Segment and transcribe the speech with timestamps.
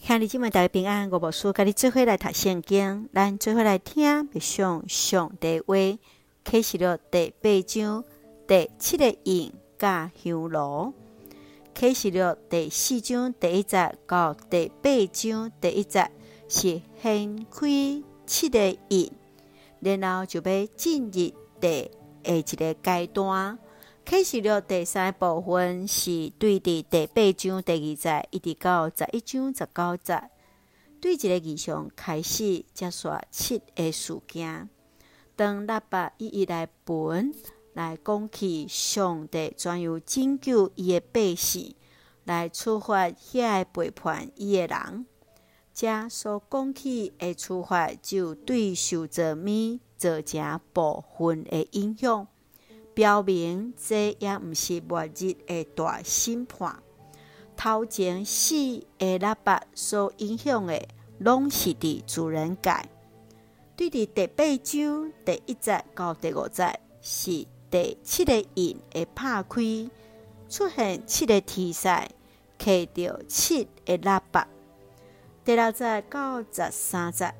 [0.00, 5.74] 兄弟姊妹大家平安，我无事，甲你做伙来读圣经，咱做伙来听，别上上帝话。
[6.44, 8.04] 启示了第八章
[8.48, 10.92] 第七个印甲香炉。
[11.74, 16.10] 启示了第四章第一节到第八章第一节
[16.48, 19.12] 是掀开七个印，
[19.80, 21.90] 然后就要进入第
[22.24, 23.58] 下一个阶段。
[24.04, 30.30] 启示录第三部分是对伫第八章第二节一直到十一章十九节，
[31.00, 34.68] 对一个异象开始接续七个事件。
[35.34, 37.34] 当腊八一一来分
[37.72, 41.74] 来讲起上帝怎样拯救伊个百姓，
[42.24, 45.06] 来处罚遐个背叛伊个人，
[45.72, 52.28] 这所讲起的处罚就对受着物造成部分的影响。
[52.94, 56.82] 表明这也毋是末日的大审判。
[57.56, 60.82] 头前四个腊八所影响的，
[61.18, 62.74] 拢是伫自然界。
[63.76, 69.62] 对伫第八章第一节到第五节，是第七个印会拍开，
[70.48, 71.88] 出现七个天使，
[72.58, 74.46] 刻着七个腊八。
[75.44, 77.32] 第六节到十三节，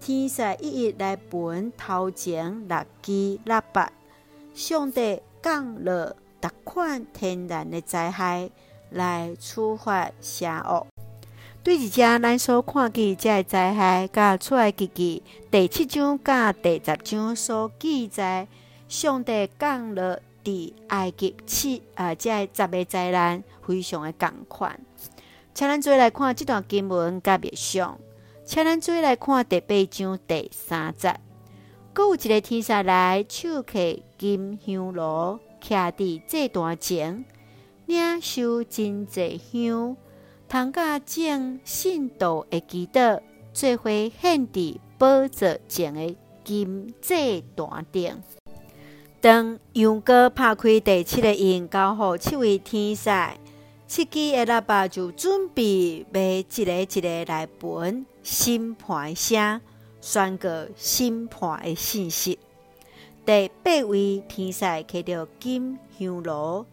[0.00, 3.92] 天使一一来分头前六支腊八。
[4.56, 8.48] 上帝降落逐款天然的灾害
[8.88, 10.86] 来处罚邪恶。
[11.62, 18.48] 对这只咱所看见这个灾害，甲出埃及记第七章甲第十章所记载，
[18.88, 24.80] 上帝降落伫埃及七啊，这个十个灾难非常的共款。
[25.52, 27.98] 请咱做来看这段经文甲别上，
[28.46, 31.14] 请咱做来看第八章第三节。
[31.96, 33.72] 阁有一个天使来，手搁
[34.18, 37.24] 金香炉，徛伫祭坛前，
[37.86, 39.96] 领受真济香，
[40.46, 43.22] 通甲众信道会记得，
[43.54, 48.22] 做回献伫宝座前的金祭坛顶。
[49.22, 53.10] 当杨哥拍开第七个印，交予七位天使，
[53.86, 59.62] 七支的喇叭就准备要一个一个来分审判声。
[60.06, 62.38] 宣告审判的信息。
[63.24, 66.64] 第八位天使搁着金香炉，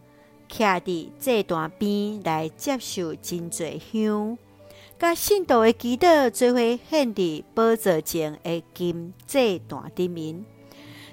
[0.48, 4.38] 徛伫祭坛边来接受真济香，
[5.00, 10.44] 甲信徒的祈祷做伙献伫宝座前的金祭坛顶面。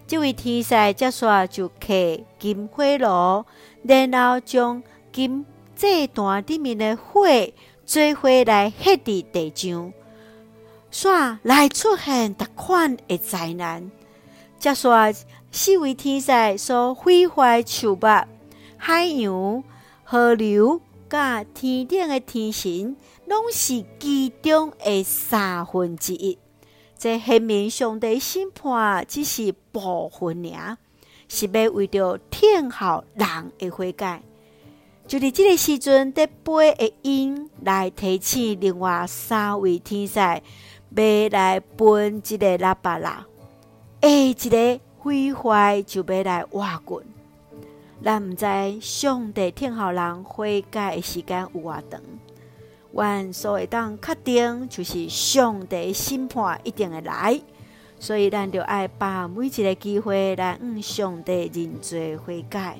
[0.05, 3.45] 这位天使接续就搁金火炉，
[3.81, 5.43] 然后将金
[5.75, 7.23] 祭坛顶面的火
[7.83, 9.91] 做伙来献伫地上。
[10.91, 13.89] 煞来出现逐款的灾难，
[14.59, 15.17] 接煞
[15.49, 18.07] 四位天使所毁坏树木、
[18.75, 19.63] 海洋、
[20.03, 26.37] 河流，甲天顶的天神，拢是其中的三分之一。
[26.97, 30.77] 这显明上帝审判只是部分尔，
[31.29, 34.21] 是要为着天好人的悔改。
[35.07, 40.19] 就伫这个时阵，得八个印来提醒另外三位天使。
[40.95, 43.25] 要来分一个喇叭啦，
[44.01, 47.03] 下一个毁坏就要来挖滚。
[48.03, 48.45] 咱毋知
[48.81, 52.01] 上帝听候人悔改的时间有偌长，
[52.91, 57.39] 阮所会当确定就是上帝审判一定会来，
[57.99, 62.77] 所以咱就爱把每一个机会来向上帝认罪悔改。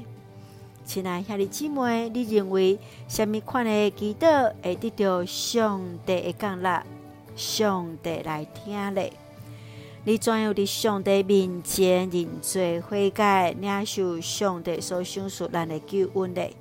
[0.84, 7.01] 亲爱兄弟姊妹，你认为什么款的祈祷会得到上帝的降临？
[7.36, 9.14] 上帝来听咧，
[10.04, 16.54] 你怎样伫上帝面前认罪悔改，领受上帝所赏赐咱的救恩咧？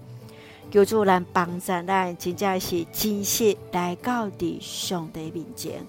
[0.70, 5.84] 求主咱帮助咱，真正是真实来到伫上帝面前，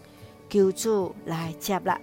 [0.50, 2.00] 求主来接纳。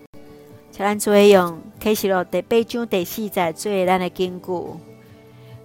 [0.71, 4.53] 请咱做用启示录第八章第四节做咱的根据。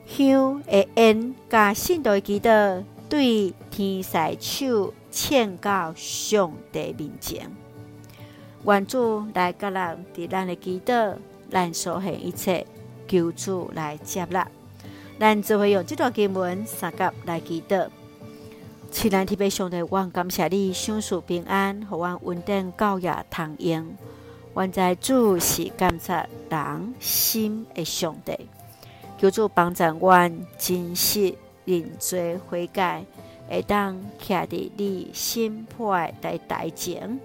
[0.07, 4.93] 香的烟甲信道的祈祷，对天使手。
[5.13, 7.47] 献到上帝面前，
[8.65, 11.15] 愿主来甲人伫咱的祈祷，
[11.51, 12.65] 咱所行一切，
[13.07, 14.47] 求主来接纳。
[15.19, 17.87] 咱就会用这段经文三甲来祈祷。
[18.89, 23.95] 亲爱的天父上帝，我感谢你赏赐平安，互阮稳定教育通用。
[24.55, 28.35] 阮知主是监察人心的上帝，
[29.19, 31.35] 求主帮助阮真实
[31.65, 33.05] 认罪悔改。
[33.53, 37.19] 会当徛伫你审判的台前，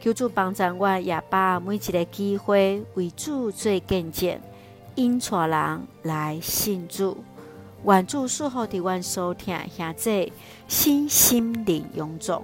[0.00, 4.40] 求主帮助我，也把每一个机会为主做见证，
[4.96, 7.16] 引带人来信主。
[7.84, 10.32] 愿主赐福伫阮所听兄姊，
[10.66, 12.42] 身心灵勇壮，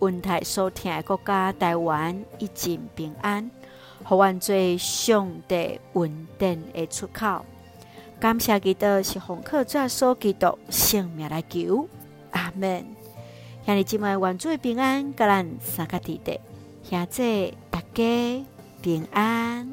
[0.00, 3.50] 温台所听的国家台湾一尽平安，
[4.04, 7.46] 互阮做上帝稳定的出口。
[8.20, 11.88] 感谢基督是奉靠主所基督性命来求，
[12.30, 12.84] 阿门。
[13.64, 16.40] 兄弟姊妹，愿主平安，甲咱三个弟弟，
[16.82, 18.46] 兄弟大家
[18.80, 19.68] 平安。